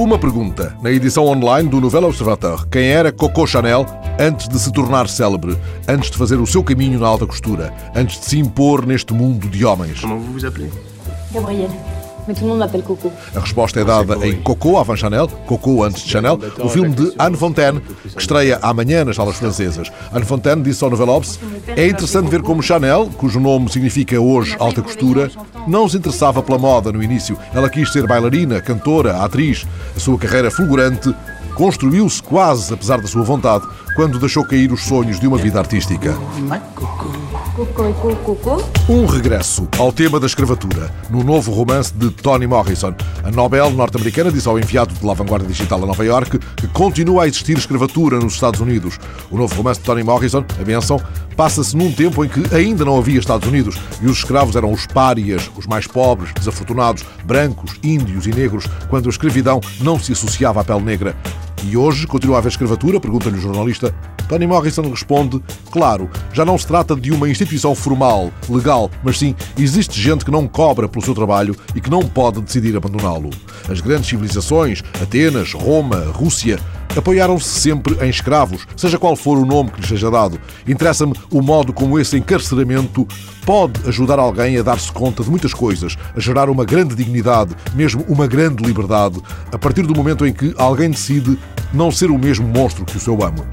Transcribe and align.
Uma 0.00 0.18
pergunta. 0.18 0.74
Na 0.80 0.90
edição 0.90 1.26
online 1.26 1.68
do 1.68 1.78
Nouvel 1.78 2.04
Observateur, 2.04 2.66
quem 2.70 2.88
era 2.88 3.12
Coco 3.12 3.46
Chanel 3.46 3.84
antes 4.18 4.48
de 4.48 4.58
se 4.58 4.72
tornar 4.72 5.06
célebre, 5.10 5.58
antes 5.86 6.10
de 6.10 6.16
fazer 6.16 6.36
o 6.36 6.46
seu 6.46 6.64
caminho 6.64 6.98
na 6.98 7.06
alta 7.06 7.26
costura, 7.26 7.70
antes 7.94 8.18
de 8.18 8.24
se 8.24 8.38
impor 8.38 8.86
neste 8.86 9.12
mundo 9.12 9.46
de 9.46 9.62
homens? 9.62 10.00
Comment 10.00 10.18
vous 10.18 10.32
vous 10.32 10.46
appelez 10.46 10.70
Gabriel. 11.34 11.68
Mais 12.26 12.34
tout 12.34 12.44
le 12.44 12.50
monde 12.50 12.58
m'appelle 12.60 12.82
Coco. 12.82 13.10
A 13.34 13.40
resposta 13.40 13.80
é 13.80 13.84
dada 13.84 14.26
em 14.26 14.40
Coco, 14.40 14.78
avant 14.78 14.96
Chanel, 14.96 15.28
Coco 15.46 15.82
antes 15.82 16.02
de 16.02 16.10
Chanel, 16.10 16.38
o 16.62 16.68
filme 16.68 16.94
de 16.94 17.12
Anne 17.18 17.36
Fontaine, 17.36 17.80
que 17.80 18.20
estreia 18.20 18.58
amanhã 18.62 19.04
nas 19.04 19.16
salas 19.16 19.36
francesas. 19.36 19.90
Anne 20.12 20.24
Fontaine 20.24 20.62
disse 20.62 20.82
ao 20.84 20.90
Nouvel 20.90 21.08
Obs, 21.08 21.40
é 21.66 21.88
interessante 21.88 22.30
ver 22.30 22.42
como 22.42 22.62
Chanel, 22.62 23.10
cujo 23.16 23.40
nome 23.40 23.70
significa 23.70 24.20
hoje 24.20 24.56
alta 24.58 24.82
costura, 24.82 25.30
não 25.70 25.88
se 25.88 25.96
interessava 25.96 26.42
pela 26.42 26.58
moda 26.58 26.90
no 26.92 27.02
início. 27.02 27.38
Ela 27.54 27.70
quis 27.70 27.92
ser 27.92 28.06
bailarina, 28.06 28.60
cantora, 28.60 29.22
atriz. 29.22 29.66
A 29.96 30.00
sua 30.00 30.18
carreira 30.18 30.50
fulgurante 30.50 31.14
construiu-se 31.54 32.22
quase, 32.22 32.74
apesar 32.74 33.00
da 33.00 33.06
sua 33.06 33.22
vontade, 33.22 33.64
quando 33.94 34.18
deixou 34.18 34.44
cair 34.44 34.72
os 34.72 34.82
sonhos 34.82 35.20
de 35.20 35.26
uma 35.26 35.38
vida 35.38 35.58
artística. 35.58 36.16
Um 38.88 39.06
regresso 39.06 39.68
ao 39.78 39.92
tema 39.92 40.18
da 40.18 40.26
escravatura, 40.26 40.90
no 41.08 41.22
novo 41.22 41.52
romance 41.52 41.92
de 41.94 42.10
Toni 42.10 42.46
Morrison. 42.46 42.94
A 43.22 43.30
Nobel 43.30 43.70
norte-americana 43.70 44.32
disse 44.32 44.48
ao 44.48 44.58
enviado 44.58 44.94
de 44.94 45.04
La 45.04 45.12
Vanguardia 45.12 45.48
Digital 45.48 45.82
a 45.82 45.86
Nova 45.86 46.04
York 46.04 46.38
que 46.56 46.66
continua 46.68 47.24
a 47.24 47.26
existir 47.28 47.56
escravatura 47.58 48.18
nos 48.18 48.34
Estados 48.34 48.60
Unidos. 48.60 48.98
O 49.30 49.36
novo 49.36 49.54
romance 49.54 49.80
de 49.80 49.86
Toni 49.86 50.02
Morrison, 50.02 50.44
A 50.58 50.64
Benção, 50.64 51.00
passa-se 51.36 51.76
num 51.76 51.92
tempo 51.92 52.24
em 52.24 52.28
que 52.28 52.54
ainda 52.54 52.84
não 52.84 52.98
havia 52.98 53.18
Estados 53.18 53.46
Unidos 53.46 53.78
e 54.00 54.06
os 54.06 54.18
escravos 54.18 54.56
eram 54.56 54.72
os 54.72 54.86
párias, 54.86 55.50
os 55.56 55.66
mais 55.66 55.86
pobres, 55.86 56.32
desafortunados, 56.32 57.04
brancos, 57.24 57.72
índios 57.82 58.26
e 58.26 58.30
negros, 58.30 58.64
quando 58.88 59.06
a 59.06 59.10
escravidão 59.10 59.60
não 59.80 59.98
se 59.98 60.12
associava 60.12 60.60
à 60.62 60.64
pele 60.64 60.80
negra. 60.80 61.14
E 61.62 61.76
hoje 61.76 62.06
continua 62.06 62.36
a 62.36 62.38
haver 62.38 62.48
escravatura? 62.48 62.98
Pergunta-lhe 62.98 63.36
o 63.36 63.40
jornalista. 63.40 63.94
Tony 64.28 64.46
Morrison 64.46 64.88
responde: 64.88 65.42
Claro, 65.70 66.08
já 66.32 66.42
não 66.44 66.56
se 66.56 66.66
trata 66.66 66.96
de 66.96 67.12
uma 67.12 67.28
instituição 67.28 67.74
formal, 67.74 68.32
legal, 68.48 68.90
mas 69.02 69.18
sim 69.18 69.34
existe 69.58 70.00
gente 70.00 70.24
que 70.24 70.30
não 70.30 70.46
cobra 70.46 70.88
pelo 70.88 71.04
seu 71.04 71.14
trabalho 71.14 71.54
e 71.74 71.80
que 71.80 71.90
não 71.90 72.00
pode 72.00 72.40
decidir 72.40 72.74
abandoná-lo. 72.76 73.28
As 73.68 73.80
grandes 73.80 74.08
civilizações, 74.08 74.82
Atenas, 75.02 75.52
Roma, 75.52 76.06
Rússia, 76.14 76.58
apoiaram-se 76.96 77.48
sempre 77.48 77.96
em 78.04 78.08
escravos, 78.08 78.66
seja 78.76 78.98
qual 78.98 79.16
for 79.16 79.38
o 79.38 79.44
nome 79.44 79.70
que 79.70 79.80
lhes 79.80 79.88
seja 79.88 80.10
dado. 80.10 80.40
Interessa-me 80.66 81.14
o 81.30 81.40
modo 81.40 81.72
como 81.72 81.98
esse 81.98 82.16
encarceramento 82.16 83.06
pode 83.44 83.80
ajudar 83.88 84.18
alguém 84.18 84.58
a 84.58 84.62
dar-se 84.62 84.92
conta 84.92 85.22
de 85.22 85.30
muitas 85.30 85.54
coisas, 85.54 85.96
a 86.16 86.20
gerar 86.20 86.48
uma 86.48 86.64
grande 86.64 86.94
dignidade, 86.94 87.54
mesmo 87.74 88.04
uma 88.08 88.26
grande 88.26 88.62
liberdade, 88.62 89.20
a 89.52 89.58
partir 89.58 89.82
do 89.82 89.94
momento 89.94 90.26
em 90.26 90.32
que 90.32 90.54
alguém 90.56 90.90
decide 90.90 91.38
não 91.72 91.90
ser 91.90 92.10
o 92.10 92.18
mesmo 92.18 92.46
monstro 92.46 92.84
que 92.84 92.96
o 92.96 93.00
seu 93.00 93.22
amo. 93.22 93.44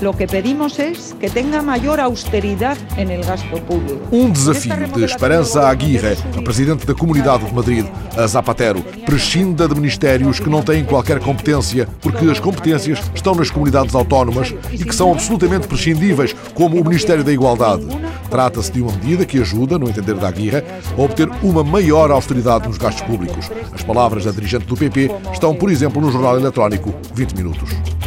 Lo 0.00 0.12
que 0.16 0.28
pedimos 0.28 0.78
es 0.78 1.16
que 1.18 1.28
tenga 1.28 1.60
mayor 1.60 1.98
austeridad 1.98 2.78
en 2.96 3.10
el 3.10 3.24
gasto 3.24 3.56
público. 3.64 3.98
Um 4.12 4.30
desafio 4.30 4.76
de 4.94 5.04
Esperança 5.04 5.68
Aguirre, 5.68 6.16
a 6.36 6.40
presidente 6.40 6.86
da 6.86 6.94
Comunidade 6.94 7.44
de 7.44 7.52
Madrid, 7.52 7.84
a 8.16 8.24
Zapatero, 8.28 8.80
prescinda 9.04 9.66
de 9.66 9.74
ministérios 9.74 10.38
que 10.38 10.48
não 10.48 10.62
têm 10.62 10.84
qualquer 10.84 11.18
competência, 11.18 11.88
porque 12.00 12.26
as 12.26 12.38
competências 12.38 13.00
estão 13.12 13.34
nas 13.34 13.50
comunidades 13.50 13.92
autónomas 13.96 14.54
e 14.70 14.84
que 14.84 14.94
são 14.94 15.10
absolutamente 15.10 15.66
prescindíveis, 15.66 16.32
como 16.54 16.80
o 16.80 16.84
Ministério 16.84 17.24
da 17.24 17.32
Igualdade. 17.32 17.84
Trata-se 18.30 18.70
de 18.70 18.80
uma 18.80 18.92
medida 18.92 19.26
que 19.26 19.40
ajuda, 19.40 19.80
no 19.80 19.88
entender 19.88 20.14
da 20.14 20.28
Aguirre, 20.28 20.62
a 20.96 21.02
obter 21.02 21.28
uma 21.42 21.64
maior 21.64 22.12
austeridade 22.12 22.68
nos 22.68 22.78
gastos 22.78 23.02
públicos. 23.02 23.50
As 23.72 23.82
palavras 23.82 24.26
da 24.26 24.30
dirigente 24.30 24.66
do 24.66 24.76
PP 24.76 25.10
estão, 25.32 25.56
por 25.56 25.72
exemplo, 25.72 26.00
no 26.00 26.12
jornal 26.12 26.38
eletrónico 26.38 26.94
20 27.14 27.32
Minutos. 27.32 27.97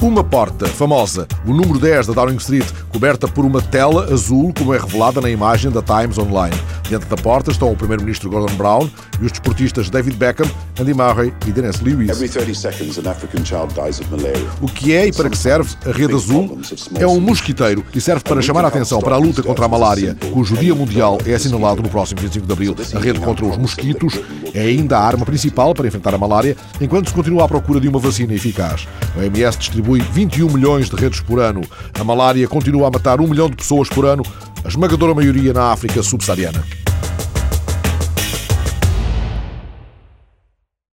Uma 0.00 0.22
porta 0.22 0.68
famosa, 0.68 1.26
o 1.44 1.52
número 1.52 1.76
10 1.80 2.06
da 2.06 2.12
Downing 2.12 2.36
Street, 2.36 2.64
coberta 2.88 3.26
por 3.26 3.44
uma 3.44 3.60
tela 3.60 4.04
azul, 4.12 4.54
como 4.56 4.72
é 4.72 4.78
revelada 4.78 5.20
na 5.20 5.28
imagem 5.28 5.72
da 5.72 5.82
Times 5.82 6.16
Online. 6.18 6.54
Dentro 6.88 7.08
da 7.08 7.16
porta 7.16 7.50
estão 7.50 7.72
o 7.72 7.76
primeiro-ministro 7.76 8.30
Gordon 8.30 8.54
Brown 8.54 8.88
e 9.20 9.26
os 9.26 9.32
desportistas 9.32 9.90
David 9.90 10.16
Beckham, 10.16 10.48
Andy 10.80 10.94
Murray 10.94 11.34
e 11.48 11.50
Dennis 11.50 11.80
Lewis. 11.80 12.10
Every 12.10 12.28
30 12.28 12.54
seconds, 12.54 12.96
an 12.96 13.10
African 13.10 13.44
child 13.44 13.74
dies 13.74 13.98
of 13.98 14.08
malaria. 14.08 14.48
O 14.62 14.68
que 14.68 14.94
é 14.94 15.08
e 15.08 15.12
para 15.12 15.28
que 15.28 15.36
serve 15.36 15.74
a 15.84 15.90
rede 15.90 16.14
azul 16.14 16.60
é 16.94 17.06
um 17.06 17.18
mosquiteiro 17.18 17.84
e 17.92 18.00
serve 18.00 18.22
para 18.22 18.40
chamar 18.40 18.64
a 18.64 18.68
atenção 18.68 19.00
para 19.00 19.16
a 19.16 19.18
luta 19.18 19.42
contra 19.42 19.64
a 19.64 19.68
malária, 19.68 20.16
cujo 20.32 20.56
Dia 20.56 20.76
Mundial 20.76 21.18
é 21.26 21.34
assinalado 21.34 21.82
no 21.82 21.88
próximo 21.88 22.20
25 22.20 22.46
de 22.46 22.52
abril. 22.52 22.76
A 22.94 22.98
rede 23.00 23.18
contra 23.18 23.44
os 23.44 23.56
mosquitos 23.56 24.14
é 24.54 24.62
ainda 24.62 24.98
a 24.98 25.04
arma 25.04 25.24
principal 25.24 25.74
para 25.74 25.86
enfrentar 25.86 26.14
a 26.14 26.18
malária, 26.18 26.56
enquanto 26.80 27.08
se 27.08 27.14
continua 27.14 27.44
à 27.44 27.48
procura 27.48 27.80
de 27.80 27.88
uma 27.88 27.98
vacina 27.98 28.34
eficaz. 28.34 28.86
A 29.16 29.20
OMS 29.20 29.58
distribui 29.58 30.00
21 30.00 30.50
milhões 30.50 30.88
de 30.88 30.96
redes 30.96 31.20
por 31.20 31.40
ano. 31.40 31.62
A 31.98 32.04
malária 32.04 32.46
continua 32.48 32.88
a 32.88 32.90
matar 32.90 33.20
um 33.20 33.28
milhão 33.28 33.50
de 33.50 33.56
pessoas 33.56 33.88
por 33.88 34.04
ano, 34.04 34.22
a 34.64 34.68
esmagadora 34.68 35.14
maioria 35.14 35.52
na 35.52 35.72
África 35.72 36.02
subsaariana. 36.02 36.77